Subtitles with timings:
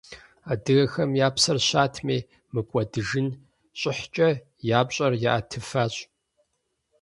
[0.51, 2.19] Адыгэхэм я псэр щатми,
[2.53, 3.27] мыкӀуэдыжын
[3.79, 4.29] щӀыхькӀэ
[4.77, 5.95] я пщӀэр яӀэтыфащ.